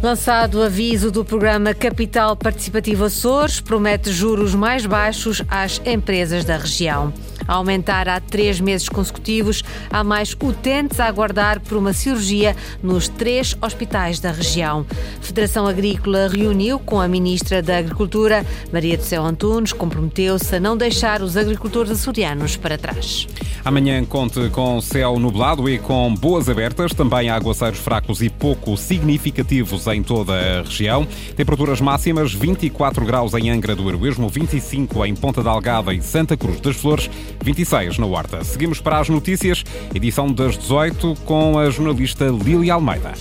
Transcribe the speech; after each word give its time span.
Lançado 0.00 0.60
o 0.60 0.62
aviso 0.62 1.10
do 1.10 1.24
programa 1.24 1.74
Capital 1.74 2.36
Participativo 2.36 3.04
Açores, 3.04 3.60
promete 3.60 4.12
juros 4.12 4.54
mais 4.54 4.86
baixos 4.86 5.42
às 5.48 5.82
empresas 5.84 6.44
da 6.44 6.56
região. 6.56 7.12
A 7.48 7.54
aumentar 7.54 8.08
há 8.08 8.20
três 8.20 8.60
meses 8.60 8.88
consecutivos, 8.88 9.64
há 9.90 10.04
mais 10.04 10.36
utentes 10.40 11.00
a 11.00 11.06
aguardar 11.06 11.60
por 11.60 11.78
uma 11.78 11.92
cirurgia 11.92 12.54
nos 12.82 13.08
três 13.08 13.56
hospitais 13.60 14.20
da 14.20 14.30
região. 14.30 14.86
A 15.18 15.24
Federação 15.24 15.66
Agrícola 15.66 16.28
reuniu 16.28 16.78
com 16.78 17.00
a 17.00 17.08
Ministra 17.08 17.62
da 17.62 17.78
Agricultura, 17.78 18.44
Maria 18.70 18.96
do 18.96 19.02
Céu 19.02 19.24
Antunes, 19.24 19.72
comprometeu-se 19.72 20.54
a 20.54 20.60
não 20.60 20.76
deixar 20.76 21.22
os 21.22 21.36
agricultores 21.36 21.90
açorianos 21.90 22.56
para 22.56 22.76
trás. 22.76 23.26
Amanhã 23.64 24.04
conte 24.04 24.48
com 24.50 24.80
céu 24.80 25.18
nublado 25.18 25.68
e 25.68 25.78
com 25.78 26.14
boas 26.14 26.48
abertas, 26.48 26.92
também 26.92 27.30
aguaceiros 27.30 27.78
fracos 27.78 28.22
e 28.22 28.28
pouco 28.28 28.76
significativos 28.76 29.86
em 29.86 30.02
toda 30.02 30.32
a 30.32 30.62
região. 30.62 31.06
Temperaturas 31.36 31.80
máximas 31.80 32.32
24 32.32 33.04
graus 33.04 33.34
em 33.34 33.50
Angra 33.50 33.74
do 33.74 33.88
Heroísmo, 33.88 34.28
25 34.28 35.04
em 35.06 35.14
Ponta 35.14 35.42
da 35.42 35.50
Algada 35.50 35.92
e 35.92 36.00
Santa 36.00 36.36
Cruz 36.36 36.60
das 36.60 36.76
Flores, 36.76 37.10
26 37.42 37.98
na 37.98 38.06
Horta. 38.06 38.42
Seguimos 38.44 38.80
para 38.80 38.98
as 38.98 39.08
notícias, 39.08 39.64
edição 39.94 40.32
das 40.32 40.56
18 40.58 41.14
com 41.24 41.58
a 41.58 41.70
jornalista 41.70 42.26
Lili 42.26 42.70
Almeida. 42.70 43.12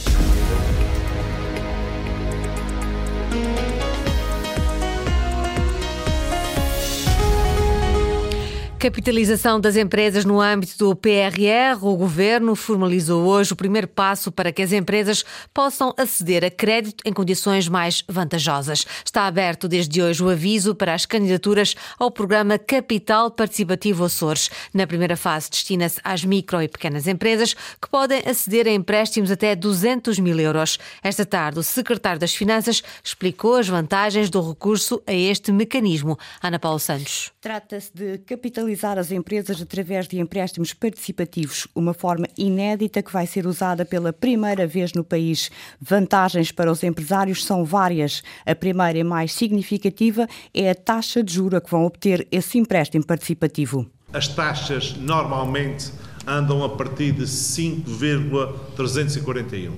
Capitalização 8.79 9.59
das 9.59 9.75
empresas 9.75 10.23
no 10.23 10.39
âmbito 10.39 10.77
do 10.77 10.95
PRR. 10.95 11.81
O 11.81 11.97
governo 11.97 12.55
formalizou 12.55 13.25
hoje 13.25 13.51
o 13.51 13.55
primeiro 13.55 13.87
passo 13.87 14.31
para 14.31 14.51
que 14.51 14.61
as 14.61 14.71
empresas 14.71 15.25
possam 15.51 15.95
aceder 15.97 16.45
a 16.45 16.51
crédito 16.51 17.01
em 17.03 17.11
condições 17.11 17.67
mais 17.67 18.03
vantajosas. 18.07 18.85
Está 19.03 19.25
aberto 19.25 19.67
desde 19.67 19.99
hoje 19.99 20.23
o 20.23 20.29
aviso 20.29 20.75
para 20.75 20.93
as 20.93 21.07
candidaturas 21.07 21.73
ao 21.97 22.11
programa 22.11 22.59
Capital 22.59 23.31
Participativo 23.31 24.05
Açores. 24.05 24.51
Na 24.71 24.85
primeira 24.85 25.17
fase, 25.17 25.49
destina-se 25.49 25.99
às 26.03 26.23
micro 26.23 26.61
e 26.61 26.67
pequenas 26.67 27.07
empresas 27.07 27.55
que 27.81 27.89
podem 27.89 28.21
aceder 28.27 28.67
a 28.67 28.71
empréstimos 28.71 29.31
até 29.31 29.55
200 29.55 30.19
mil 30.19 30.39
euros. 30.39 30.77
Esta 31.01 31.25
tarde, 31.25 31.57
o 31.57 31.63
secretário 31.63 32.19
das 32.19 32.35
Finanças 32.35 32.83
explicou 33.03 33.55
as 33.55 33.67
vantagens 33.67 34.29
do 34.29 34.47
recurso 34.47 35.01
a 35.07 35.13
este 35.13 35.51
mecanismo. 35.51 36.15
Ana 36.43 36.59
Paula 36.59 36.77
Santos. 36.77 37.31
Trata-se 37.41 37.91
de 37.91 38.19
capitalização 38.19 38.66
capitalizar 38.67 38.97
as 38.97 39.11
empresas 39.11 39.61
através 39.61 40.07
de 40.07 40.19
empréstimos 40.19 40.73
participativos, 40.73 41.67
uma 41.73 41.93
forma 41.93 42.27
inédita 42.37 43.01
que 43.01 43.13
vai 43.13 43.25
ser 43.25 43.47
usada 43.47 43.85
pela 43.85 44.11
primeira 44.11 44.67
vez 44.67 44.91
no 44.93 45.03
país. 45.03 45.49
Vantagens 45.79 46.51
para 46.51 46.69
os 46.71 46.83
empresários 46.83 47.45
são 47.45 47.63
várias. 47.63 48.21
A 48.45 48.53
primeira 48.53 48.99
e 48.99 49.03
mais 49.03 49.31
significativa 49.33 50.27
é 50.53 50.69
a 50.69 50.75
taxa 50.75 51.23
de 51.23 51.33
juro 51.33 51.61
que 51.61 51.71
vão 51.71 51.85
obter 51.85 52.27
esse 52.31 52.57
empréstimo 52.57 53.05
participativo. 53.05 53.89
As 54.11 54.27
taxas 54.27 54.97
normalmente 54.97 55.93
andam 56.25 56.61
a 56.63 56.69
partir 56.69 57.13
de 57.13 57.27
5,341. 57.27 59.75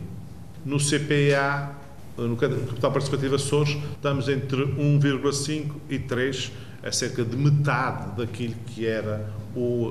No 0.66 0.78
CPA, 0.78 1.76
no 2.18 2.36
Capital 2.36 2.92
Participativo 2.92 3.36
Açores, 3.36 3.78
estamos 3.94 4.28
entre 4.28 4.66
1,5 4.66 5.76
e 5.90 6.00
3 6.00 6.52
a 6.83 6.91
cerca 6.91 7.23
de 7.23 7.35
metade 7.35 8.16
daquilo 8.17 8.55
que 8.67 8.88
era 8.88 9.30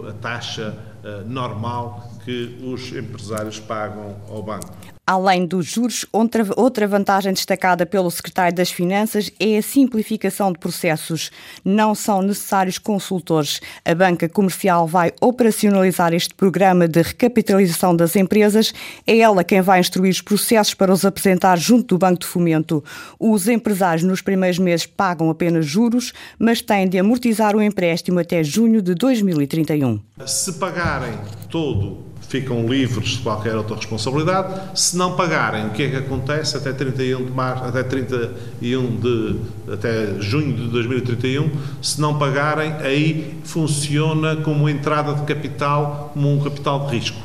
a 0.08 0.12
taxa 0.12 0.76
uh, 1.04 1.28
normal 1.28 2.12
que 2.24 2.58
os 2.62 2.92
empresários 2.92 3.58
pagam 3.58 4.16
ao 4.28 4.42
banco. 4.42 4.97
Além 5.08 5.46
dos 5.46 5.64
juros, 5.64 6.04
outra, 6.12 6.86
vantagem 6.86 7.32
destacada 7.32 7.86
pelo 7.86 8.10
secretário 8.10 8.54
das 8.54 8.70
Finanças 8.70 9.32
é 9.40 9.56
a 9.56 9.62
simplificação 9.62 10.52
de 10.52 10.58
processos. 10.58 11.30
Não 11.64 11.94
são 11.94 12.20
necessários 12.20 12.76
consultores. 12.76 13.58
A 13.86 13.94
banca 13.94 14.28
comercial 14.28 14.86
vai 14.86 15.10
operacionalizar 15.18 16.12
este 16.12 16.34
programa 16.34 16.86
de 16.86 17.00
recapitalização 17.00 17.96
das 17.96 18.16
empresas. 18.16 18.74
É 19.06 19.16
ela 19.16 19.42
quem 19.42 19.62
vai 19.62 19.80
instruir 19.80 20.10
os 20.10 20.20
processos 20.20 20.74
para 20.74 20.92
os 20.92 21.06
apresentar 21.06 21.56
junto 21.56 21.94
do 21.94 21.98
Banco 21.98 22.20
de 22.20 22.26
Fomento. 22.26 22.84
Os 23.18 23.48
empresários 23.48 24.04
nos 24.04 24.20
primeiros 24.20 24.58
meses 24.58 24.84
pagam 24.84 25.30
apenas 25.30 25.64
juros, 25.64 26.12
mas 26.38 26.60
têm 26.60 26.86
de 26.86 26.98
amortizar 26.98 27.56
o 27.56 27.62
empréstimo 27.62 28.18
até 28.20 28.44
junho 28.44 28.82
de 28.82 28.94
2031. 28.94 30.02
Se 30.26 30.52
pagarem 30.58 31.14
todo 31.48 32.07
ficam 32.28 32.66
livres 32.66 33.10
de 33.10 33.18
qualquer 33.18 33.56
outra 33.56 33.74
responsabilidade. 33.74 34.78
Se 34.78 34.96
não 34.96 35.16
pagarem, 35.16 35.66
o 35.66 35.70
que 35.70 35.82
é 35.82 35.90
que 35.90 35.96
acontece 35.96 36.56
até 36.56 36.72
31 36.72 37.24
de 37.24 37.30
março, 37.32 37.64
até 37.64 37.82
31 37.82 38.96
de 38.96 39.36
até 39.72 40.20
junho 40.20 40.54
de 40.54 40.68
2031? 40.68 41.50
Se 41.82 42.00
não 42.00 42.18
pagarem, 42.18 42.72
aí 42.74 43.40
funciona 43.44 44.36
como 44.36 44.68
entrada 44.68 45.14
de 45.14 45.22
capital, 45.22 46.10
como 46.12 46.32
um 46.32 46.38
capital 46.40 46.86
de 46.86 46.96
risco. 46.96 47.18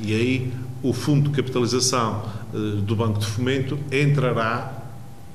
E 0.00 0.14
aí 0.14 0.52
o 0.82 0.92
fundo 0.92 1.28
de 1.28 1.36
capitalização 1.36 2.22
uh, 2.52 2.58
do 2.58 2.96
Banco 2.96 3.18
de 3.18 3.26
Fomento 3.26 3.78
entrará 3.92 4.72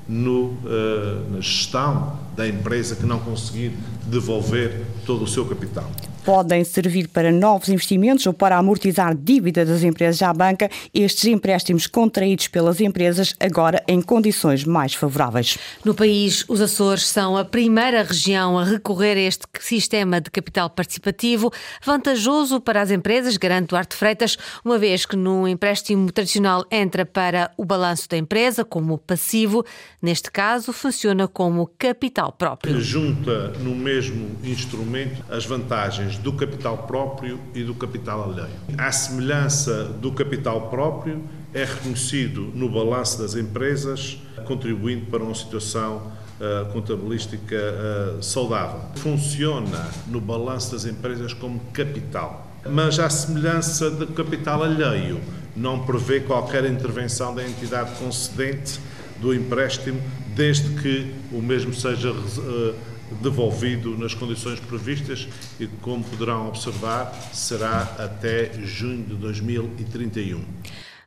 no, 0.08 0.46
uh, 0.46 1.30
na 1.30 1.40
gestão 1.40 2.18
da 2.36 2.48
empresa 2.48 2.96
que 2.96 3.06
não 3.06 3.20
conseguir 3.20 3.72
devolver 4.06 4.82
todo 5.06 5.22
o 5.22 5.28
seu 5.28 5.44
capital 5.44 5.88
podem 6.24 6.64
servir 6.64 7.08
para 7.08 7.32
novos 7.32 7.68
investimentos 7.68 8.26
ou 8.26 8.32
para 8.32 8.56
amortizar 8.56 9.14
dívida 9.14 9.64
das 9.64 9.82
empresas 9.82 10.22
à 10.22 10.32
banca, 10.32 10.70
estes 10.94 11.24
empréstimos 11.24 11.86
contraídos 11.86 12.48
pelas 12.48 12.80
empresas 12.80 13.34
agora 13.40 13.82
em 13.88 14.00
condições 14.00 14.64
mais 14.64 14.94
favoráveis. 14.94 15.58
No 15.84 15.94
país, 15.94 16.44
os 16.48 16.60
Açores 16.60 17.06
são 17.06 17.36
a 17.36 17.44
primeira 17.44 18.02
região 18.02 18.58
a 18.58 18.64
recorrer 18.64 19.16
a 19.16 19.20
este 19.20 19.46
sistema 19.60 20.20
de 20.20 20.30
capital 20.30 20.70
participativo, 20.70 21.52
vantajoso 21.84 22.60
para 22.60 22.80
as 22.80 22.90
empresas, 22.90 23.36
garante 23.36 23.68
Duarte 23.68 23.96
Freitas, 23.96 24.36
uma 24.64 24.78
vez 24.78 25.04
que 25.04 25.16
num 25.16 25.46
empréstimo 25.46 26.10
tradicional 26.12 26.64
entra 26.70 27.04
para 27.04 27.50
o 27.56 27.64
balanço 27.64 28.08
da 28.08 28.16
empresa 28.16 28.64
como 28.64 28.98
passivo, 28.98 29.64
neste 30.00 30.30
caso 30.30 30.72
funciona 30.72 31.26
como 31.26 31.70
capital 31.78 32.32
próprio. 32.32 32.80
Junta 32.80 33.48
no 33.58 33.74
mesmo 33.74 34.30
instrumento 34.44 35.24
as 35.28 35.44
vantagens 35.44 36.11
do 36.18 36.32
capital 36.32 36.78
próprio 36.78 37.38
e 37.54 37.62
do 37.62 37.74
capital 37.74 38.24
alheio. 38.24 38.56
À 38.78 38.90
semelhança 38.90 39.84
do 39.84 40.12
capital 40.12 40.68
próprio, 40.68 41.22
é 41.54 41.64
reconhecido 41.64 42.50
no 42.54 42.68
balanço 42.68 43.18
das 43.18 43.34
empresas, 43.34 44.18
contribuindo 44.46 45.06
para 45.06 45.22
uma 45.22 45.34
situação 45.34 46.12
uh, 46.40 46.72
contabilística 46.72 47.56
uh, 47.56 48.22
saudável. 48.22 48.80
Funciona 48.96 49.90
no 50.06 50.20
balanço 50.20 50.72
das 50.72 50.84
empresas 50.86 51.34
como 51.34 51.60
capital, 51.72 52.46
mas 52.68 52.98
à 52.98 53.10
semelhança 53.10 53.90
do 53.90 54.06
capital 54.08 54.62
alheio, 54.62 55.20
não 55.54 55.84
prevê 55.84 56.20
qualquer 56.20 56.64
intervenção 56.64 57.34
da 57.34 57.46
entidade 57.46 57.92
concedente 57.98 58.80
do 59.20 59.34
empréstimo, 59.34 60.00
desde 60.34 60.70
que 60.80 61.14
o 61.30 61.42
mesmo 61.42 61.74
seja 61.74 62.10
uh, 62.10 62.74
devolvido 63.20 63.96
nas 63.98 64.14
condições 64.14 64.60
previstas 64.60 65.28
e, 65.58 65.66
como 65.66 66.04
poderão 66.04 66.48
observar, 66.48 67.12
será 67.32 67.82
até 67.98 68.52
junho 68.64 69.04
de 69.04 69.14
2031. 69.14 70.44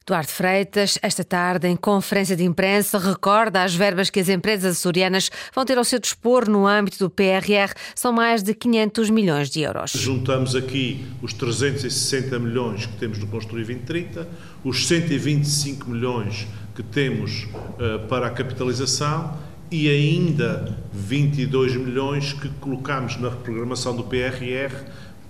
Duarte 0.07 0.31
Freitas, 0.31 0.99
esta 1.01 1.23
tarde, 1.23 1.67
em 1.67 1.75
conferência 1.75 2.35
de 2.35 2.43
imprensa, 2.43 2.99
recorda 2.99 3.63
as 3.63 3.73
verbas 3.73 4.11
que 4.11 4.19
as 4.19 4.29
empresas 4.29 4.77
açorianas 4.77 5.31
vão 5.51 5.65
ter 5.65 5.79
ao 5.79 5.83
seu 5.83 5.99
dispor 5.99 6.47
no 6.47 6.67
âmbito 6.67 6.99
do 6.99 7.09
PRR. 7.09 7.73
São 7.95 8.13
mais 8.13 8.43
de 8.43 8.53
500 8.53 9.09
milhões 9.09 9.49
de 9.49 9.61
euros. 9.61 9.93
Juntamos 9.93 10.55
aqui 10.55 11.07
os 11.23 11.33
360 11.33 12.37
milhões 12.37 12.85
que 12.85 12.95
temos 12.97 13.17
no 13.17 13.25
Construir 13.25 13.65
2030, 13.65 14.29
os 14.63 14.87
125 14.87 15.89
milhões 15.89 16.45
que 16.75 16.83
temos 16.83 17.45
uh, 17.45 18.07
para 18.07 18.27
a 18.27 18.29
capitalização 18.29 19.35
e 19.71 19.89
ainda 19.89 20.77
22 20.93 21.75
milhões 21.75 22.33
que 22.33 22.49
colocamos 22.59 23.17
na 23.17 23.29
reprogramação 23.29 23.95
do 23.95 24.03
PRR 24.03 24.73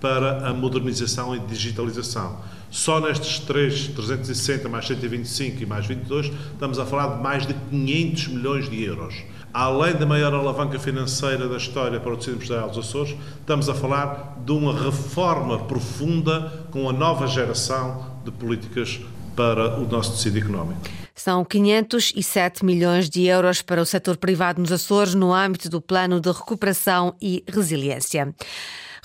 para 0.00 0.48
a 0.48 0.52
modernização 0.52 1.34
e 1.34 1.38
digitalização. 1.40 2.38
Só 2.70 3.00
nestes 3.00 3.38
3, 3.40 3.88
360 3.88 4.68
mais 4.68 4.86
125 4.86 5.62
e 5.62 5.66
mais 5.66 5.86
22, 5.86 6.26
estamos 6.52 6.78
a 6.78 6.84
falar 6.84 7.16
de 7.16 7.22
mais 7.22 7.46
de 7.46 7.54
500 7.54 8.28
milhões 8.28 8.68
de 8.68 8.82
euros. 8.82 9.14
Além 9.54 9.94
da 9.94 10.04
maior 10.04 10.34
alavanca 10.34 10.78
financeira 10.78 11.48
da 11.48 11.56
história 11.56 11.98
para 11.98 12.12
o 12.12 12.16
tecido 12.16 12.36
empresarial 12.36 12.68
dos 12.68 12.78
Açores, 12.78 13.16
estamos 13.40 13.68
a 13.70 13.74
falar 13.74 14.36
de 14.44 14.52
uma 14.52 14.78
reforma 14.78 15.60
profunda 15.60 16.66
com 16.70 16.90
a 16.90 16.92
nova 16.92 17.26
geração 17.26 18.04
de 18.24 18.30
políticas 18.30 19.00
para 19.34 19.78
o 19.78 19.86
nosso 19.86 20.12
tecido 20.12 20.36
económico. 20.36 21.05
São 21.16 21.42
507 21.42 22.62
milhões 22.62 23.08
de 23.08 23.24
euros 23.24 23.62
para 23.62 23.80
o 23.80 23.86
setor 23.86 24.18
privado 24.18 24.60
nos 24.60 24.70
Açores 24.70 25.14
no 25.14 25.32
âmbito 25.32 25.70
do 25.70 25.80
Plano 25.80 26.20
de 26.20 26.30
Recuperação 26.30 27.16
e 27.20 27.42
Resiliência. 27.48 28.34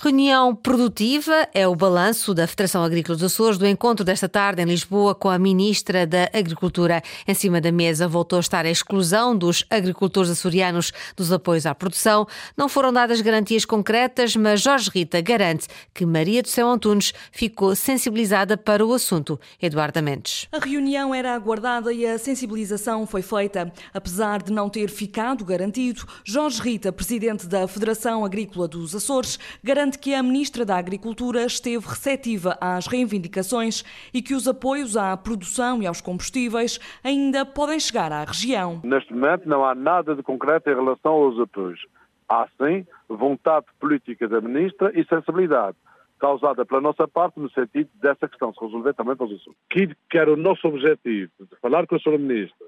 Reunião 0.04 0.52
produtiva 0.52 1.48
é 1.54 1.68
o 1.68 1.76
balanço 1.76 2.34
da 2.34 2.44
Federação 2.48 2.82
Agrícola 2.82 3.14
dos 3.16 3.32
Açores 3.32 3.56
do 3.56 3.64
encontro 3.64 4.04
desta 4.04 4.28
tarde 4.28 4.60
em 4.60 4.64
Lisboa 4.64 5.14
com 5.14 5.28
a 5.28 5.38
Ministra 5.38 6.04
da 6.04 6.28
Agricultura. 6.34 7.00
Em 7.24 7.34
cima 7.34 7.60
da 7.60 7.70
mesa 7.70 8.08
voltou 8.08 8.38
a 8.38 8.40
estar 8.40 8.66
a 8.66 8.68
exclusão 8.68 9.38
dos 9.38 9.64
agricultores 9.70 10.28
açorianos 10.28 10.92
dos 11.16 11.30
apoios 11.30 11.66
à 11.66 11.72
produção. 11.72 12.26
Não 12.56 12.68
foram 12.68 12.92
dadas 12.92 13.20
garantias 13.20 13.64
concretas, 13.64 14.34
mas 14.34 14.60
Jorge 14.60 14.90
Rita 14.92 15.20
garante 15.20 15.68
que 15.94 16.04
Maria 16.04 16.42
do 16.42 16.48
Céu 16.48 16.68
Antunes 16.68 17.14
ficou 17.30 17.76
sensibilizada 17.76 18.56
para 18.56 18.84
o 18.84 18.92
assunto. 18.92 19.38
Eduardo 19.62 20.02
Mendes. 20.02 20.48
A 20.50 20.58
reunião 20.58 21.14
era 21.14 21.32
aguardada 21.32 21.92
e 21.92 22.04
a 22.04 22.18
sensibilização 22.18 23.06
foi 23.06 23.22
feita. 23.22 23.72
Apesar 23.94 24.42
de 24.42 24.50
não 24.50 24.68
ter 24.68 24.90
ficado 24.90 25.44
garantido, 25.44 26.04
Jorge 26.24 26.60
Rita, 26.60 26.92
presidente 26.92 27.46
da 27.46 27.68
Federação 27.68 28.24
Agrícola 28.24 28.66
dos 28.66 28.96
Açores, 28.96 29.38
garante 29.62 29.91
garante 29.92 29.98
que 29.98 30.14
a 30.14 30.22
Ministra 30.22 30.64
da 30.64 30.76
Agricultura 30.76 31.44
esteve 31.44 31.86
receptiva 31.86 32.56
às 32.60 32.86
reivindicações 32.86 33.84
e 34.12 34.22
que 34.22 34.34
os 34.34 34.48
apoios 34.48 34.96
à 34.96 35.16
produção 35.16 35.82
e 35.82 35.86
aos 35.86 36.00
combustíveis 36.00 36.78
ainda 37.04 37.44
podem 37.44 37.78
chegar 37.78 38.12
à 38.12 38.24
região. 38.24 38.80
Neste 38.84 39.12
momento 39.12 39.48
não 39.48 39.64
há 39.64 39.74
nada 39.74 40.14
de 40.14 40.22
concreto 40.22 40.70
em 40.70 40.74
relação 40.74 41.12
aos 41.12 41.38
apoios. 41.38 41.84
Há 42.28 42.48
sim 42.58 42.86
vontade 43.08 43.66
política 43.78 44.28
da 44.28 44.40
Ministra 44.40 44.90
e 44.94 45.04
sensibilidade 45.04 45.76
causada 46.18 46.64
pela 46.64 46.80
nossa 46.80 47.08
parte 47.08 47.40
no 47.40 47.50
sentido 47.50 47.90
dessa 48.00 48.28
questão 48.28 48.54
se 48.54 48.64
resolver 48.64 48.94
também 48.94 49.16
para 49.16 49.26
os 49.26 49.32
assuntos. 49.32 49.58
Que, 49.68 49.88
que 50.08 50.18
era 50.18 50.32
o 50.32 50.36
nosso 50.36 50.68
objetivo, 50.68 51.32
de 51.40 51.56
falar 51.60 51.86
com 51.86 51.96
a 51.96 51.98
Sra. 51.98 52.16
Ministra 52.16 52.66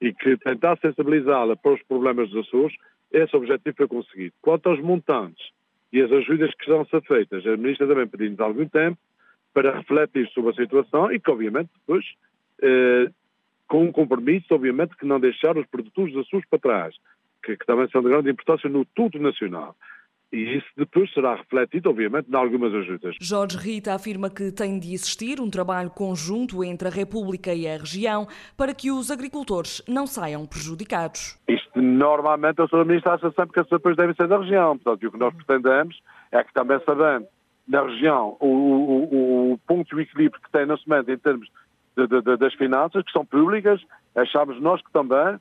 e 0.00 0.12
que 0.12 0.36
tentar 0.38 0.78
sensibilizá-la 0.78 1.54
para 1.56 1.74
os 1.74 1.82
problemas 1.82 2.30
dos 2.30 2.46
Açores, 2.46 2.74
esse 3.12 3.36
objetivo 3.36 3.76
foi 3.76 3.88
conseguido. 3.88 4.34
Quanto 4.40 4.68
aos 4.68 4.80
montantes, 4.80 5.50
e 5.94 6.02
as 6.02 6.10
ajudas 6.10 6.52
que 6.54 6.62
estão 6.62 6.80
a 6.80 6.84
ser 6.86 7.00
feitas. 7.02 7.46
A 7.46 7.56
Ministra 7.56 7.86
também 7.86 8.08
pediu-nos 8.08 8.40
algum 8.40 8.68
tempo 8.68 8.98
para 9.54 9.76
refletir 9.78 10.28
sobre 10.30 10.50
a 10.50 10.54
situação 10.54 11.12
e 11.12 11.20
que, 11.20 11.30
obviamente, 11.30 11.70
depois, 11.72 12.04
eh, 12.60 13.08
com 13.68 13.84
um 13.84 13.92
compromisso, 13.92 14.52
obviamente, 14.52 14.96
que 14.96 15.06
não 15.06 15.20
deixar 15.20 15.56
os 15.56 15.64
produtores 15.68 16.12
da 16.12 16.24
SUS 16.24 16.44
para 16.50 16.58
trás, 16.58 16.96
que, 17.44 17.56
que, 17.56 17.64
também 17.64 17.88
são 17.90 18.02
de 18.02 18.08
grande 18.08 18.28
importância 18.28 18.68
no 18.68 18.84
tudo 18.84 19.20
nacional. 19.20 19.76
E 20.34 20.56
isso 20.56 20.66
depois 20.76 21.12
será 21.12 21.36
refletido, 21.36 21.88
obviamente, 21.88 22.28
em 22.28 22.34
algumas 22.34 22.74
ajudas. 22.74 23.14
Jorge 23.20 23.56
Rita 23.56 23.94
afirma 23.94 24.28
que 24.28 24.50
tem 24.50 24.80
de 24.80 24.92
existir 24.92 25.40
um 25.40 25.48
trabalho 25.48 25.90
conjunto 25.90 26.64
entre 26.64 26.88
a 26.88 26.90
República 26.90 27.54
e 27.54 27.68
a 27.68 27.78
região 27.78 28.26
para 28.56 28.74
que 28.74 28.90
os 28.90 29.12
agricultores 29.12 29.80
não 29.86 30.08
saiam 30.08 30.44
prejudicados. 30.44 31.38
Isto, 31.46 31.80
normalmente, 31.80 32.60
a 32.60 32.64
Sra. 32.64 32.84
Ministra 32.84 33.14
acha 33.14 33.30
sempre 33.30 33.52
que 33.52 33.60
as 33.60 33.72
apoios 33.72 33.96
devem 33.96 34.12
ser 34.16 34.26
da 34.26 34.38
região. 34.38 34.76
Portanto, 34.76 35.06
o 35.06 35.12
que 35.12 35.18
nós 35.18 35.32
pretendemos 35.34 36.02
é 36.32 36.42
que 36.42 36.52
também 36.52 36.80
sabendo 36.84 37.26
na 37.68 37.82
região 37.82 38.36
o, 38.40 38.46
o, 38.48 39.52
o 39.52 39.58
ponto 39.68 39.94
de 39.94 40.02
equilíbrio 40.02 40.42
que 40.42 40.50
tem 40.50 40.66
na 40.66 40.76
semente 40.78 41.12
em 41.12 41.18
termos 41.18 41.48
de, 41.96 42.08
de, 42.08 42.36
das 42.36 42.54
finanças, 42.54 43.04
que 43.04 43.12
são 43.12 43.24
públicas, 43.24 43.80
achamos 44.16 44.60
nós 44.60 44.82
que 44.82 44.90
também, 44.92 45.38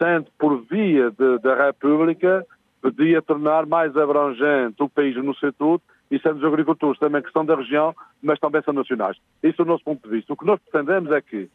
sendo 0.00 0.28
por 0.38 0.62
via 0.70 1.10
da 1.10 1.66
República, 1.66 2.46
podia 2.82 3.22
tornar 3.22 3.64
mais 3.64 3.96
abrangente 3.96 4.82
o 4.82 4.88
país 4.88 5.16
no 5.16 5.34
setor 5.36 5.80
e 6.10 6.18
sendo 6.18 6.38
os 6.38 6.44
agricultores 6.44 6.98
também 6.98 7.22
que 7.22 7.30
são 7.30 7.44
da 7.44 7.54
região, 7.54 7.94
mas 8.20 8.38
também 8.40 8.60
são 8.62 8.74
nacionais. 8.74 9.16
Esse 9.42 9.60
é 9.60 9.62
o 9.62 9.66
nosso 9.66 9.84
ponto 9.84 10.02
de 10.02 10.16
vista. 10.16 10.32
O 10.32 10.36
que 10.36 10.44
nós 10.44 10.60
pretendemos 10.60 11.10
é 11.12 11.20
que 11.22 11.48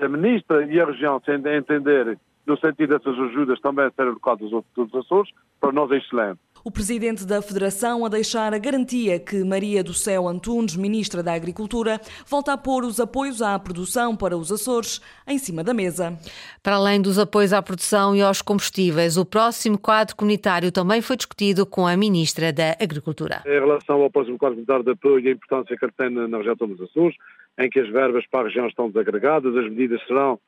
a 0.00 0.08
Ministra 0.08 0.64
e 0.64 0.80
a 0.80 0.84
região 0.84 1.20
se 1.24 1.34
entenderem 1.34 2.16
no 2.46 2.58
sentido 2.58 2.98
dessas 2.98 3.18
ajudas 3.18 3.58
também 3.60 3.90
serem 3.96 4.10
alocadas 4.10 4.52
aos 4.52 4.94
Açores, 4.94 5.32
para 5.58 5.72
nós 5.72 5.90
é 5.90 5.96
excelente 5.96 6.38
o 6.64 6.70
presidente 6.70 7.26
da 7.26 7.42
Federação 7.42 8.06
a 8.06 8.08
deixar 8.08 8.54
a 8.54 8.58
garantia 8.58 9.20
que 9.20 9.44
Maria 9.44 9.84
do 9.84 9.92
Céu 9.92 10.26
Antunes, 10.26 10.74
ministra 10.74 11.22
da 11.22 11.34
Agricultura, 11.34 12.00
volta 12.26 12.54
a 12.54 12.56
pôr 12.56 12.84
os 12.84 12.98
apoios 12.98 13.42
à 13.42 13.58
produção 13.58 14.16
para 14.16 14.34
os 14.34 14.50
Açores 14.50 14.98
em 15.28 15.36
cima 15.36 15.62
da 15.62 15.74
mesa. 15.74 16.18
Para 16.62 16.76
além 16.76 17.02
dos 17.02 17.18
apoios 17.18 17.52
à 17.52 17.60
produção 17.60 18.16
e 18.16 18.22
aos 18.22 18.40
combustíveis, 18.40 19.18
o 19.18 19.26
próximo 19.26 19.78
quadro 19.78 20.16
comunitário 20.16 20.72
também 20.72 21.02
foi 21.02 21.16
discutido 21.16 21.66
com 21.66 21.86
a 21.86 21.94
ministra 21.98 22.50
da 22.50 22.74
Agricultura. 22.80 23.42
Em 23.44 23.60
relação 23.60 24.00
ao 24.00 24.10
próximo 24.10 24.38
quadro 24.38 24.56
comunitário 24.56 24.84
de 24.84 24.92
apoio 24.92 25.20
e 25.20 25.28
a 25.28 25.32
importância 25.32 25.76
que 25.76 25.84
ele 25.84 25.92
tem 25.92 26.08
na 26.08 26.38
região 26.38 26.56
dos 26.56 26.80
Açores, 26.80 27.14
em 27.58 27.68
que 27.68 27.78
as 27.78 27.90
verbas 27.90 28.24
para 28.26 28.40
a 28.40 28.44
região 28.44 28.66
estão 28.66 28.88
desagregadas, 28.88 29.54
as 29.54 29.64
medidas 29.64 30.00
serão 30.06 30.40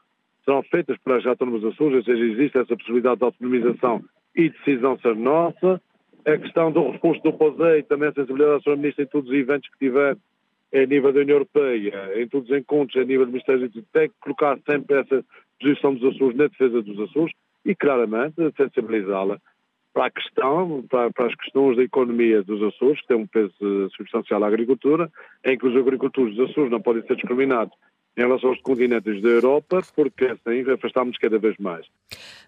serão 0.47 0.63
feitas 0.63 0.97
para 1.03 1.15
a 1.15 1.17
região 1.17 1.35
dos 1.35 1.65
Açores, 1.65 1.97
ou 1.97 2.05
seja, 2.05 2.25
existe 2.25 2.57
essa 2.57 2.75
possibilidade 2.75 3.19
de 3.19 3.25
autonomização 3.25 4.03
e 4.35 4.49
decisão 4.49 4.97
ser 5.01 5.17
nossa 5.17 5.81
a 6.26 6.38
questão 6.38 6.73
do 6.73 6.90
recurso 6.90 7.23
do 7.23 7.32
POSEI, 7.32 7.84
também 7.84 8.08
a 8.08 8.12
sensibilidade 8.12 8.52
da 8.52 8.58
Sra. 8.58 8.76
Ministra 8.76 9.05
em 9.05 9.08
todos 9.08 9.31
os 9.31 9.37
eventos 9.37 9.69
que 9.70 9.78
tiver 9.78 10.17
a 10.75 10.87
nível 10.87 11.12
da 11.12 11.20
União 11.20 11.37
Europeia, 11.37 12.20
em 12.20 12.28
todos 12.28 12.50
os 12.50 12.56
encontros 12.56 13.00
a 13.00 13.05
nível 13.05 13.25
do 13.25 13.32
Ministério 13.32 13.69
da 13.69 13.81
tem 13.93 14.08
que 14.08 14.14
colocar 14.20 14.58
sempre 14.67 14.99
essa 14.99 15.25
posição 15.61 15.94
dos 15.94 16.14
Açores 16.14 16.37
na 16.37 16.49
defesa 16.49 16.82
dos 16.82 16.99
Açores 17.00 17.32
e, 17.64 17.75
claramente, 17.75 18.34
sensibilizá-la 18.56 19.38
para 19.94 20.06
a 20.06 20.11
questão, 20.11 20.84
para, 20.90 21.11
para, 21.11 21.26
as 21.26 21.34
questões 21.37 21.76
da 21.76 21.82
economia 21.82 22.43
dos 22.43 22.62
Açores, 22.62 23.00
que 23.00 23.06
tem 23.06 23.17
um 23.17 23.26
peso 23.26 23.52
substancial 23.96 24.43
à 24.44 24.49
agricultura, 24.49 25.11
em 25.44 25.56
que 25.56 25.67
os 25.67 25.76
agricultores 25.76 26.34
dos 26.34 26.50
Açores 26.50 26.70
não 26.70 26.82
podem 26.82 27.02
ser 27.06 27.14
discriminados 27.14 27.75
em 28.17 28.22
relação 28.22 28.50
aos 28.50 28.61
continentes 28.61 29.22
da 29.22 29.29
Europa, 29.29 29.81
porque 29.94 30.25
assim 30.25 30.70
afastamos 30.70 31.17
cada 31.19 31.38
vez 31.38 31.56
mais. 31.58 31.87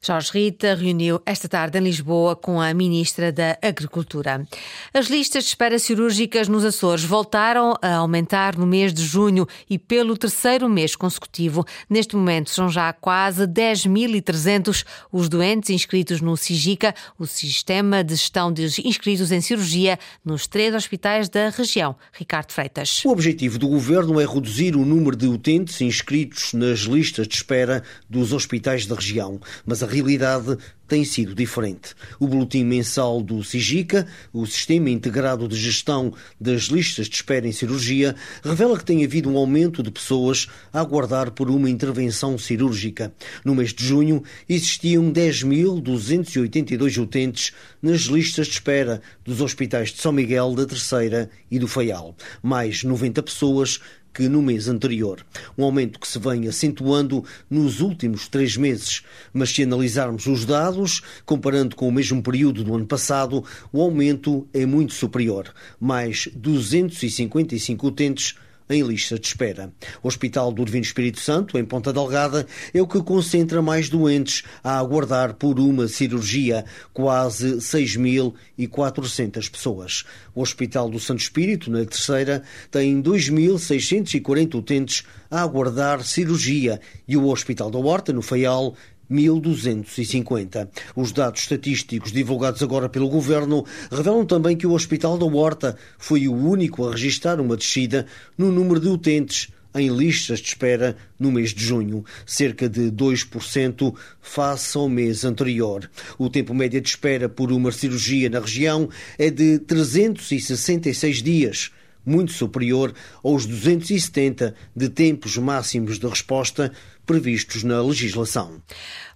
Jorge 0.00 0.30
Rita 0.32 0.74
reuniu 0.74 1.20
esta 1.26 1.48
tarde 1.48 1.78
em 1.78 1.82
Lisboa 1.82 2.36
com 2.36 2.60
a 2.60 2.72
Ministra 2.72 3.32
da 3.32 3.58
Agricultura. 3.60 4.46
As 4.94 5.06
listas 5.06 5.44
de 5.44 5.50
espera 5.50 5.78
cirúrgicas 5.78 6.48
nos 6.48 6.64
Açores 6.64 7.04
voltaram 7.04 7.74
a 7.82 7.96
aumentar 7.96 8.56
no 8.56 8.66
mês 8.66 8.92
de 8.92 9.04
junho 9.04 9.46
e 9.68 9.78
pelo 9.78 10.16
terceiro 10.16 10.68
mês 10.68 10.94
consecutivo. 10.94 11.64
Neste 11.88 12.16
momento 12.16 12.50
são 12.50 12.68
já 12.68 12.92
quase 12.92 13.46
10.300 13.46 14.84
os 15.12 15.28
doentes 15.28 15.70
inscritos 15.70 16.20
no 16.20 16.36
SIGICA, 16.36 16.94
o 17.18 17.26
Sistema 17.26 18.04
de 18.04 18.14
Gestão 18.14 18.52
de 18.52 18.64
Inscritos 18.84 19.32
em 19.32 19.40
Cirurgia, 19.40 19.98
nos 20.24 20.46
três 20.46 20.74
hospitais 20.74 21.28
da 21.28 21.50
região. 21.50 21.96
Ricardo 22.12 22.52
Freitas. 22.52 23.04
O 23.04 23.10
objetivo 23.10 23.58
do 23.58 23.68
governo 23.68 24.20
é 24.20 24.26
reduzir 24.26 24.76
o 24.76 24.84
número 24.84 25.16
de 25.16 25.26
utentes 25.26 25.80
inscritos 25.80 26.52
nas 26.52 26.80
listas 26.80 27.26
de 27.26 27.34
espera 27.34 27.82
dos 28.08 28.32
hospitais 28.32 28.86
da 28.86 28.94
região, 28.94 29.40
mas 29.66 29.82
a 29.82 29.86
realidade 29.88 30.58
tem 30.88 31.04
sido 31.04 31.34
diferente. 31.34 31.94
O 32.18 32.26
boletim 32.26 32.64
mensal 32.64 33.22
do 33.22 33.44
SIGICA, 33.44 34.06
o 34.32 34.46
Sistema 34.46 34.88
Integrado 34.88 35.46
de 35.46 35.54
Gestão 35.54 36.12
das 36.40 36.62
Listas 36.62 37.08
de 37.08 37.16
Espera 37.16 37.46
em 37.46 37.52
Cirurgia, 37.52 38.16
revela 38.42 38.78
que 38.78 38.84
tem 38.84 39.04
havido 39.04 39.30
um 39.30 39.36
aumento 39.36 39.82
de 39.82 39.90
pessoas 39.90 40.48
a 40.72 40.80
aguardar 40.80 41.30
por 41.30 41.50
uma 41.50 41.68
intervenção 41.68 42.38
cirúrgica. 42.38 43.12
No 43.44 43.54
mês 43.54 43.74
de 43.74 43.84
junho, 43.84 44.22
existiam 44.48 45.12
10.282 45.12 47.00
utentes 47.00 47.52
nas 47.82 48.00
listas 48.02 48.46
de 48.46 48.54
espera 48.54 49.02
dos 49.24 49.40
hospitais 49.42 49.90
de 49.90 50.00
São 50.00 50.12
Miguel, 50.12 50.54
da 50.54 50.64
Terceira 50.64 51.28
e 51.50 51.58
do 51.58 51.68
Faial. 51.68 52.16
Mais 52.42 52.82
90 52.82 53.22
pessoas 53.22 53.80
que 54.18 54.28
no 54.28 54.42
mês 54.42 54.66
anterior. 54.66 55.24
Um 55.56 55.62
aumento 55.62 56.00
que 56.00 56.08
se 56.08 56.18
vem 56.18 56.48
acentuando 56.48 57.24
nos 57.48 57.80
últimos 57.80 58.26
três 58.26 58.56
meses. 58.56 59.02
Mas 59.32 59.50
se 59.50 59.62
analisarmos 59.62 60.26
os 60.26 60.44
dados, 60.44 60.77
comparando 61.24 61.74
com 61.76 61.88
o 61.88 61.92
mesmo 61.92 62.22
período 62.22 62.62
do 62.64 62.74
ano 62.74 62.86
passado, 62.86 63.44
o 63.72 63.80
aumento 63.80 64.46
é 64.52 64.64
muito 64.66 64.94
superior. 64.94 65.52
Mais 65.80 66.28
255 66.34 67.86
utentes 67.86 68.34
em 68.68 68.82
lista 68.82 69.18
de 69.18 69.26
espera. 69.26 69.72
O 70.02 70.08
Hospital 70.08 70.52
do 70.52 70.64
Divino 70.64 70.84
Espírito 70.84 71.20
Santo, 71.20 71.58
em 71.58 71.64
Ponta 71.64 71.92
Delgada, 71.92 72.46
é 72.72 72.82
o 72.82 72.86
que 72.86 73.02
concentra 73.02 73.62
mais 73.62 73.88
doentes 73.88 74.42
a 74.62 74.78
aguardar 74.78 75.34
por 75.34 75.58
uma 75.58 75.88
cirurgia, 75.88 76.64
quase 76.92 77.56
6.400 77.56 79.50
pessoas. 79.50 80.04
O 80.34 80.42
Hospital 80.42 80.90
do 80.90 81.00
Santo 81.00 81.20
Espírito, 81.20 81.70
na 81.70 81.84
Terceira, 81.84 82.42
tem 82.70 83.02
2.640 83.02 84.54
utentes 84.56 85.02
a 85.30 85.42
aguardar 85.42 86.04
cirurgia 86.04 86.80
e 87.06 87.16
o 87.16 87.26
Hospital 87.26 87.70
da 87.70 87.78
Horta, 87.78 88.12
no 88.12 88.22
Faial, 88.22 88.74
1.250. 89.10 90.68
Os 90.94 91.12
dados 91.12 91.40
estatísticos 91.40 92.12
divulgados 92.12 92.62
agora 92.62 92.88
pelo 92.88 93.08
Governo 93.08 93.64
revelam 93.90 94.24
também 94.24 94.56
que 94.56 94.66
o 94.66 94.72
Hospital 94.72 95.18
da 95.18 95.26
Horta 95.26 95.76
foi 95.98 96.28
o 96.28 96.34
único 96.34 96.86
a 96.86 96.92
registrar 96.92 97.40
uma 97.40 97.56
descida 97.56 98.06
no 98.36 98.52
número 98.52 98.80
de 98.80 98.88
utentes 98.88 99.48
em 99.74 99.88
listas 99.94 100.40
de 100.40 100.48
espera 100.48 100.96
no 101.18 101.30
mês 101.30 101.50
de 101.50 101.62
junho, 101.62 102.04
cerca 102.26 102.68
de 102.68 102.90
2% 102.90 103.94
face 104.20 104.76
ao 104.76 104.88
mês 104.88 105.24
anterior. 105.24 105.88
O 106.18 106.28
tempo 106.30 106.54
médio 106.54 106.80
de 106.80 106.88
espera 106.88 107.28
por 107.28 107.52
uma 107.52 107.70
cirurgia 107.70 108.30
na 108.30 108.40
região 108.40 108.88
é 109.18 109.30
de 109.30 109.58
366 109.60 111.22
dias 111.22 111.70
muito 112.08 112.32
superior 112.32 112.94
aos 113.22 113.44
270 113.44 114.54
de 114.74 114.88
tempos 114.88 115.36
máximos 115.36 115.98
de 115.98 116.06
resposta 116.06 116.72
previstos 117.08 117.64
na 117.64 117.80
legislação. 117.80 118.60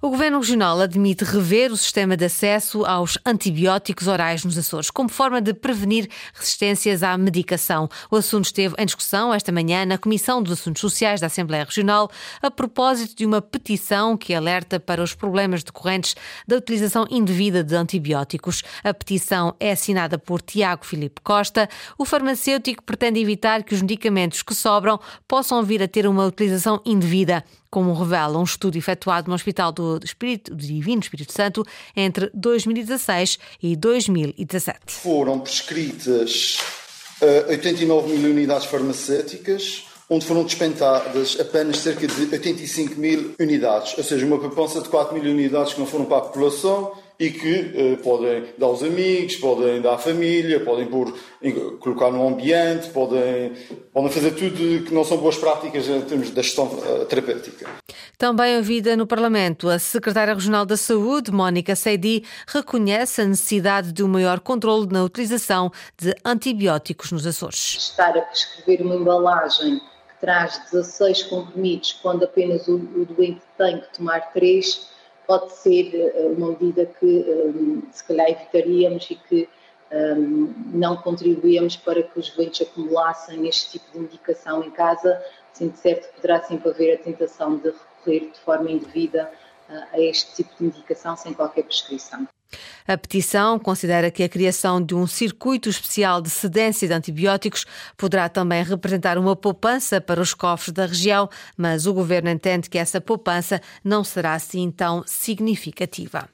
O 0.01 0.09
Governo 0.09 0.41
Regional 0.41 0.81
admite 0.81 1.23
rever 1.23 1.71
o 1.71 1.77
sistema 1.77 2.17
de 2.17 2.25
acesso 2.25 2.85
aos 2.85 3.17
antibióticos 3.25 4.09
orais 4.09 4.45
nos 4.45 4.59
Açores, 4.59 4.91
como 4.91 5.09
forma 5.09 5.41
de 5.41 5.55
prevenir 5.55 6.09
resistências 6.35 7.05
à 7.05 7.17
medicação. 7.17 7.89
O 8.11 8.17
assunto 8.17 8.47
esteve 8.47 8.75
em 8.79 8.87
discussão 8.87 9.33
esta 9.33 9.53
manhã 9.53 9.85
na 9.85 9.99
Comissão 9.99 10.43
dos 10.43 10.55
Assuntos 10.55 10.81
Sociais 10.81 11.21
da 11.21 11.29
Assembleia 11.29 11.65
Regional, 11.65 12.11
a 12.41 12.51
propósito 12.51 13.15
de 13.15 13.27
uma 13.27 13.41
petição 13.41 14.17
que 14.17 14.35
alerta 14.35 14.81
para 14.81 15.03
os 15.03 15.15
problemas 15.15 15.63
decorrentes 15.63 16.17
da 16.49 16.57
utilização 16.57 17.07
indevida 17.11 17.63
de 17.63 17.77
antibióticos. 17.77 18.63
A 18.83 18.93
petição 18.93 19.55
é 19.61 19.71
assinada 19.71 20.19
por 20.19 20.41
Tiago 20.41 20.85
Filipe 20.85 21.21
Costa. 21.21 21.69
O 21.97 22.05
farmacêutico 22.05 22.83
pretende 22.83 23.21
evitar 23.21 23.63
que 23.63 23.75
os 23.75 23.83
medicamentos 23.83 24.43
que 24.43 24.55
sobram 24.55 24.99
possam 25.29 25.63
vir 25.63 25.83
a 25.83 25.87
ter 25.87 26.09
uma 26.09 26.27
utilização 26.27 26.81
indevida 26.85 27.45
como 27.73 27.95
revela 27.95 28.39
um 28.39 28.45
estudo 28.45 28.77
efetuado 28.77 29.31
no 29.31 29.35
Hospital 29.35 29.73
do, 29.73 29.99
Espírito, 30.05 30.55
Divino 30.55 31.01
Espírito 31.01 31.33
Santo 31.33 31.65
entre 31.97 32.31
2016 32.35 33.39
e 33.63 33.75
2017. 33.75 34.79
Foram 34.89 35.41
prescritas 35.41 36.59
uh, 37.23 37.49
89 37.49 38.15
mil 38.15 38.31
unidades 38.31 38.67
farmacêuticas, 38.67 39.87
onde 40.11 40.27
foram 40.27 40.45
dispensadas 40.45 41.41
apenas 41.41 41.79
cerca 41.79 42.07
de 42.07 42.21
85 42.31 43.01
mil 43.01 43.35
unidades, 43.41 43.97
ou 43.97 44.05
seja, 44.05 44.27
uma 44.27 44.39
poupança 44.39 44.83
de 44.83 44.91
4 44.91 45.15
mil 45.19 45.33
unidades 45.33 45.73
que 45.73 45.81
não 45.81 45.87
foram 45.87 46.05
para 46.05 46.19
a 46.19 46.21
população 46.21 46.93
e 47.23 47.31
que 47.31 47.73
eh, 47.77 47.97
podem 48.03 48.53
dar 48.59 48.67
aos 48.67 48.83
amigos, 48.83 49.37
podem 49.37 49.81
dar 49.81 49.95
à 49.95 49.99
família, 49.99 50.59
podem 50.59 50.89
pôr, 50.89 51.17
colocar 51.79 52.11
no 52.11 52.27
ambiente, 52.27 52.91
podem, 52.91 53.53
podem 53.93 54.11
fazer 54.11 54.33
tudo 54.33 54.85
que 54.85 54.93
não 54.93 55.05
são 55.05 55.19
boas 55.19 55.37
práticas 55.37 55.87
em 55.87 56.01
termos 56.01 56.31
da 56.31 56.43
gestão 56.43 56.67
uh, 56.67 57.05
terapêutica. 57.05 57.71
Também 58.19 58.57
ouvida 58.57 58.97
no 58.97 59.07
Parlamento, 59.07 59.69
a 59.69 59.79
Secretária 59.79 60.35
Regional 60.35 60.67
da 60.67 60.77
Saúde, 60.77 61.31
Mónica 61.31 61.77
Seidi, 61.77 62.25
reconhece 62.45 63.21
a 63.21 63.25
necessidade 63.25 63.93
de 63.93 64.03
um 64.03 64.09
maior 64.09 64.41
controle 64.41 64.89
na 64.91 65.05
utilização 65.05 65.71
de 65.97 66.13
antibióticos 66.25 67.13
nos 67.13 67.25
Açores. 67.25 67.77
Estar 67.79 68.19
a 68.19 68.23
prescrever 68.23 68.85
uma 68.85 68.97
embalagem 68.97 69.79
que 69.79 70.21
traz 70.21 70.61
16 70.73 71.23
comprimidos 71.23 71.93
quando 72.03 72.25
apenas 72.25 72.67
o, 72.67 72.75
o 72.75 73.07
doente 73.07 73.43
tem 73.57 73.79
que 73.79 73.97
tomar 73.97 74.33
3 74.33 74.91
pode 75.27 75.53
ser 75.53 75.95
eh, 75.95 76.27
uma 76.37 76.51
medida 76.51 76.87
que 76.87 77.07
um, 77.07 77.83
se 77.91 78.05
calhar 78.05 78.29
evitaríamos 78.31 79.11
e 79.11 79.15
que 79.17 79.49
um, 79.91 80.53
não 80.73 80.97
contribuíamos 80.97 81.77
para 81.77 82.03
que 82.03 82.19
os 82.19 82.31
doentes 82.31 82.67
acumulassem 82.67 83.47
este 83.47 83.79
tipo 83.79 83.93
de 83.93 83.99
indicação 83.99 84.65
em 84.65 84.71
casa, 84.71 85.23
sendo 85.53 85.77
certo 85.77 86.09
que 86.09 86.17
poderá 86.17 86.43
sempre 86.43 86.71
haver 86.71 86.95
a 86.95 86.99
tentação 86.99 87.57
de 87.57 87.71
recorrer 87.71 88.31
de 88.33 88.41
forma 88.41 88.71
indevida 88.71 89.31
a 89.93 90.01
este 90.01 90.35
tipo 90.35 90.51
de 90.59 90.65
indicação 90.65 91.17
sem 91.17 91.33
qualquer 91.33 91.65
prescrição. 91.65 92.27
A 92.87 92.97
petição 92.97 93.59
considera 93.59 94.11
que 94.11 94.23
a 94.23 94.29
criação 94.29 94.83
de 94.83 94.95
um 94.95 95.07
circuito 95.07 95.69
especial 95.69 96.21
de 96.21 96.31
cedência 96.31 96.87
de 96.89 96.95
antibióticos 96.95 97.65
poderá 97.97 98.29
também 98.29 98.63
representar 98.63 99.19
uma 99.19 99.37
poupança 99.37 100.01
para 100.01 100.21
os 100.21 100.35
cofres 100.35 100.73
da 100.73 100.87
região, 100.87 101.29
mas 101.57 101.87
o 101.87 101.95
governo 101.95 102.31
entende 102.31 102.69
que 102.69 102.79
essa 102.79 103.01
poupança 103.01 103.61
não 103.85 104.03
será 104.03 104.35
assim 104.35 104.71
tão 104.71 105.03
significativa. 105.07 106.29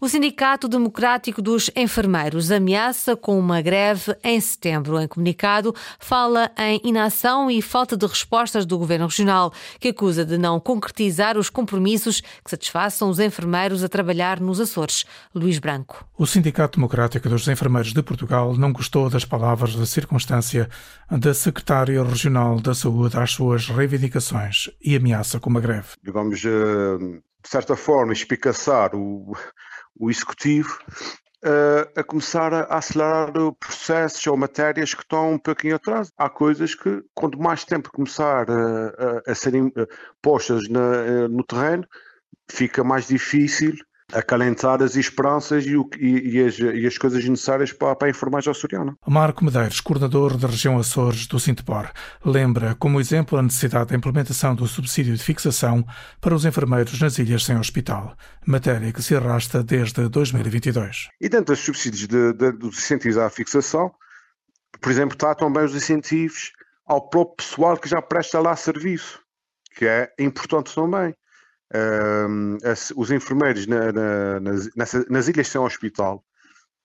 O 0.00 0.08
Sindicato 0.08 0.68
Democrático 0.68 1.40
dos 1.40 1.70
Enfermeiros 1.74 2.50
ameaça 2.50 3.16
com 3.16 3.38
uma 3.38 3.62
greve 3.62 4.14
em 4.22 4.40
setembro. 4.40 5.00
Em 5.00 5.08
comunicado, 5.08 5.74
fala 5.98 6.50
em 6.58 6.80
inação 6.84 7.50
e 7.50 7.62
falta 7.62 7.96
de 7.96 8.06
respostas 8.06 8.66
do 8.66 8.78
Governo 8.78 9.06
Regional, 9.06 9.52
que 9.80 9.88
acusa 9.88 10.24
de 10.24 10.36
não 10.36 10.60
concretizar 10.60 11.38
os 11.38 11.48
compromissos 11.48 12.20
que 12.20 12.50
satisfaçam 12.50 13.08
os 13.08 13.18
enfermeiros 13.18 13.82
a 13.82 13.88
trabalhar 13.88 14.40
nos 14.40 14.60
Açores. 14.60 15.04
Luís 15.34 15.58
Branco. 15.58 16.04
O 16.16 16.26
Sindicato 16.26 16.78
Democrático 16.78 17.28
dos 17.28 17.48
Enfermeiros 17.48 17.92
de 17.92 18.00
Portugal 18.00 18.56
não 18.56 18.72
gostou 18.72 19.10
das 19.10 19.24
palavras 19.24 19.72
de 19.72 19.84
circunstância 19.84 20.68
da 21.10 21.34
Secretária 21.34 22.04
Regional 22.04 22.60
da 22.60 22.72
Saúde 22.72 23.18
às 23.18 23.32
suas 23.32 23.68
reivindicações 23.68 24.70
e 24.80 24.94
ameaça 24.94 25.40
com 25.40 25.50
uma 25.50 25.60
greve. 25.60 25.88
Digamos, 26.00 26.44
eh, 26.44 26.98
de 27.42 27.48
certa 27.48 27.74
forma, 27.74 28.12
espicaçar 28.12 28.94
o, 28.94 29.36
o 29.98 30.08
executivo 30.08 30.78
uh, 31.44 31.98
a 31.98 32.04
começar 32.04 32.54
a, 32.54 32.76
acelerar 32.76 33.32
processos 33.58 34.24
ou 34.28 34.36
matérias 34.36 34.94
que 34.94 35.02
estão 35.02 35.32
um 35.32 35.38
pouquinho 35.38 35.74
atrás. 35.74 36.12
Há 36.16 36.30
coisas 36.30 36.76
que, 36.76 37.02
quanto 37.12 37.40
mais 37.40 37.64
tempo 37.64 37.90
começar 37.90 38.48
a, 38.48 39.22
a, 39.26 39.32
a 39.32 39.34
serem 39.34 39.72
eh, 39.76 39.88
postas 40.22 40.68
na, 40.68 41.28
no 41.28 41.42
terreno, 41.42 41.84
fica 42.48 42.84
mais 42.84 43.08
difícil 43.08 43.74
acalentar 44.12 44.82
as 44.82 44.96
esperanças 44.96 45.64
e, 45.64 45.76
o, 45.76 45.88
e, 45.98 46.36
e, 46.36 46.44
as, 46.44 46.58
e 46.58 46.86
as, 46.86 46.98
coisas 46.98 47.24
necessárias 47.24 47.72
para, 47.72 47.94
para 47.96 48.08
a 48.08 48.10
enfermagem 48.10 48.50
açoriana. 48.50 48.96
Marco 49.06 49.44
Medeiros, 49.44 49.80
coordenador 49.80 50.36
da 50.36 50.48
região 50.48 50.78
Açores 50.78 51.26
do 51.26 51.38
Sintepor, 51.40 51.90
lembra 52.24 52.74
como 52.74 53.00
exemplo 53.00 53.38
a 53.38 53.42
necessidade 53.42 53.90
da 53.90 53.96
implementação 53.96 54.54
do 54.54 54.66
subsídio 54.66 55.16
de 55.16 55.22
fixação 55.22 55.84
para 56.20 56.34
os 56.34 56.44
enfermeiros 56.44 57.00
nas 57.00 57.18
ilhas 57.18 57.44
sem 57.44 57.56
hospital, 57.56 58.14
matéria 58.46 58.92
que 58.92 59.02
se 59.02 59.16
arrasta 59.16 59.62
desde 59.62 60.08
2022. 60.08 61.08
E 61.20 61.28
dentro 61.28 61.54
dos 61.54 61.60
subsídios 61.60 62.06
de, 62.06 62.32
de, 62.34 62.52
dos 62.52 62.78
incentivos 62.78 63.16
à 63.18 63.30
fixação, 63.30 63.92
por 64.80 64.90
exemplo, 64.90 65.14
está 65.14 65.34
também 65.34 65.64
os 65.64 65.74
incentivos 65.74 66.52
ao 66.86 67.08
próprio 67.08 67.36
pessoal 67.36 67.76
que 67.76 67.88
já 67.88 68.02
presta 68.02 68.38
lá 68.40 68.54
serviço, 68.54 69.20
que 69.76 69.86
é 69.86 70.12
importante 70.18 70.74
também 70.74 71.14
os 72.96 73.10
enfermeiros 73.10 73.66
na, 73.66 73.92
na, 73.92 74.40
nas, 74.40 74.92
nas 75.08 75.28
ilhas 75.28 75.48
sem 75.48 75.60
hospital 75.60 76.24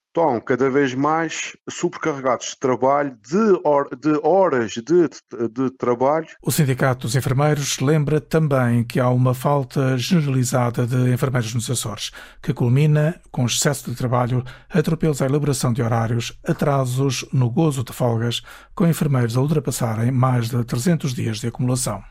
estão 0.10 0.42
cada 0.42 0.70
vez 0.70 0.94
mais 0.94 1.56
sobrecarregados 1.70 2.48
de 2.48 2.58
trabalho, 2.58 3.16
de, 3.28 3.60
or, 3.64 3.88
de 3.96 4.20
horas 4.24 4.72
de, 4.72 4.82
de, 4.82 5.10
de, 5.50 5.70
trabalho. 5.78 6.28
O 6.42 6.52
Sindicato 6.52 7.02
dos 7.02 7.16
Enfermeiros 7.16 7.80
lembra 7.80 8.20
também 8.20 8.84
que 8.84 9.00
há 9.00 9.10
uma 9.10 9.34
falta 9.34 9.98
generalizada 9.98 10.86
de 10.86 11.14
enfermeiros 11.14 11.54
nos 11.54 11.70
Açores, 11.70 12.12
que 12.42 12.54
culmina 12.54 13.22
com 13.32 13.46
excesso 13.46 13.90
de 13.90 13.96
trabalho, 13.96 14.44
atropelos 14.70 15.22
à 15.22 15.26
elaboração 15.26 15.72
de 15.72 15.82
horários, 15.82 16.38
atrasos 16.46 17.24
no 17.32 17.50
gozo 17.50 17.84
de 17.84 17.94
folgas, 17.94 18.42
com 18.74 18.88
enfermeiros 18.88 19.38
a 19.38 19.42
ultrapassarem 19.42 20.12
mais 20.12 20.50
de 20.50 20.64
300 20.64 21.14
dias 21.14 21.40
de 21.40 21.48
acumulação. 21.48 22.04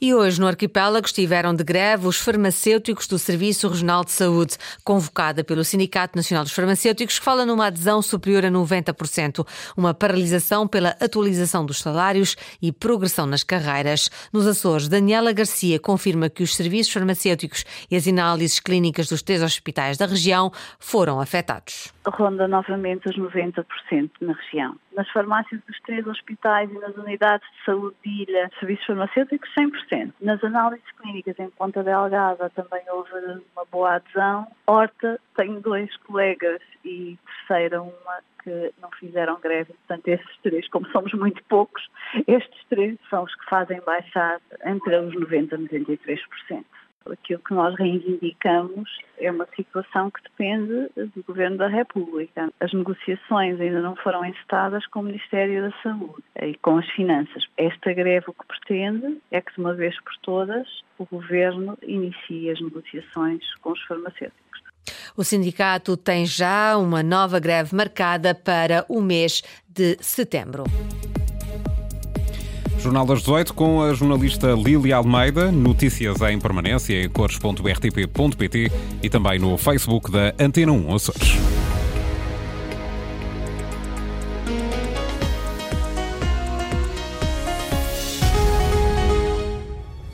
E 0.00 0.14
hoje 0.14 0.40
no 0.40 0.46
arquipélago 0.46 1.06
estiveram 1.06 1.54
de 1.54 1.64
greve 1.64 2.06
os 2.06 2.18
farmacêuticos 2.18 3.08
do 3.08 3.18
Serviço 3.18 3.68
Regional 3.68 4.04
de 4.04 4.12
Saúde, 4.12 4.56
convocada 4.84 5.42
pelo 5.42 5.64
Sindicato 5.64 6.16
Nacional 6.16 6.44
dos 6.44 6.52
Farmacêuticos, 6.52 7.18
que 7.18 7.24
fala 7.24 7.39
numa 7.44 7.66
adesão 7.66 8.02
superior 8.02 8.44
a 8.44 8.50
90%, 8.50 9.46
uma 9.76 9.92
paralisação 9.92 10.66
pela 10.66 10.90
atualização 11.00 11.64
dos 11.64 11.80
salários 11.80 12.36
e 12.60 12.72
progressão 12.72 13.26
nas 13.26 13.42
carreiras. 13.42 14.10
Nos 14.32 14.46
Açores, 14.46 14.88
Daniela 14.88 15.32
Garcia 15.32 15.78
confirma 15.78 16.28
que 16.28 16.42
os 16.42 16.54
serviços 16.54 16.92
farmacêuticos 16.92 17.64
e 17.90 17.96
as 17.96 18.06
análises 18.06 18.60
clínicas 18.60 19.08
dos 19.08 19.22
três 19.22 19.42
hospitais 19.42 19.96
da 19.96 20.06
região 20.06 20.50
foram 20.78 21.20
afetados. 21.20 21.92
Ronda 22.06 22.48
novamente 22.48 23.08
os 23.08 23.16
90% 23.16 23.64
na 24.20 24.32
região. 24.32 24.74
Nas 24.96 25.08
farmácias 25.10 25.60
dos 25.66 25.80
três 25.82 26.06
hospitais 26.06 26.70
e 26.70 26.78
nas 26.78 26.96
unidades 26.96 27.46
de 27.50 27.64
saúde 27.64 27.96
de 28.04 28.22
ilha, 28.22 28.50
serviços 28.58 28.86
farmacêuticos, 28.86 29.48
100%. 29.58 30.12
Nas 30.20 30.42
análises 30.42 30.90
clínicas 31.00 31.38
em 31.38 31.50
Ponta 31.50 31.82
Delgada 31.82 32.50
também 32.50 32.82
houve 32.90 33.10
uma 33.54 33.64
boa 33.70 33.94
adesão. 33.96 34.46
Horta, 34.66 35.20
tenho 35.40 35.58
dois 35.60 35.96
colegas 35.98 36.60
e 36.84 37.16
terceira 37.24 37.80
uma 37.80 38.18
que 38.44 38.72
não 38.80 38.90
fizeram 38.98 39.40
greve. 39.40 39.72
Portanto, 39.72 40.08
estes 40.08 40.38
três, 40.42 40.68
como 40.68 40.86
somos 40.88 41.14
muito 41.14 41.42
poucos, 41.44 41.82
estes 42.26 42.64
três 42.68 42.98
são 43.08 43.24
os 43.24 43.34
que 43.34 43.46
fazem 43.46 43.80
baixar 43.80 44.38
entre 44.66 44.94
os 44.98 45.14
90% 45.14 45.72
e 45.72 45.80
93%. 45.80 46.64
Aquilo 47.10 47.40
que 47.40 47.54
nós 47.54 47.74
reivindicamos 47.76 48.90
é 49.18 49.30
uma 49.30 49.46
situação 49.56 50.10
que 50.10 50.22
depende 50.22 50.90
do 50.94 51.22
Governo 51.26 51.56
da 51.56 51.68
República. 51.68 52.50
As 52.60 52.72
negociações 52.74 53.58
ainda 53.58 53.80
não 53.80 53.96
foram 53.96 54.22
encetadas 54.22 54.86
com 54.88 55.00
o 55.00 55.04
Ministério 55.04 55.62
da 55.62 55.72
Saúde 55.82 56.22
e 56.42 56.54
com 56.58 56.76
as 56.76 56.88
Finanças. 56.90 57.46
Esta 57.56 57.94
greve 57.94 58.26
o 58.28 58.34
que 58.34 58.46
pretende 58.46 59.18
é 59.30 59.40
que, 59.40 59.54
de 59.54 59.60
uma 59.60 59.72
vez 59.72 59.98
por 60.02 60.14
todas, 60.18 60.68
o 60.98 61.06
Governo 61.06 61.78
inicie 61.82 62.50
as 62.50 62.60
negociações 62.60 63.42
com 63.62 63.72
os 63.72 63.82
farmacêuticos. 63.84 64.59
O 65.20 65.22
sindicato 65.22 65.98
tem 65.98 66.24
já 66.24 66.78
uma 66.78 67.02
nova 67.02 67.38
greve 67.38 67.76
marcada 67.76 68.34
para 68.34 68.86
o 68.88 69.02
mês 69.02 69.42
de 69.68 69.98
setembro. 70.00 70.64
Jornal 72.78 73.04
das 73.04 73.18
18 73.18 73.52
com 73.52 73.82
a 73.82 73.92
jornalista 73.92 74.52
Lília 74.52 74.96
Almeida, 74.96 75.52
notícias 75.52 76.22
em 76.22 76.38
permanência 76.38 77.04
em 77.04 77.10
cores.rtp.pt 77.10 78.72
e 79.02 79.10
também 79.10 79.38
no 79.38 79.58
Facebook 79.58 80.10
da 80.10 80.32
Antena 80.38 80.72
1 80.72 80.94
Açores. 80.94 81.59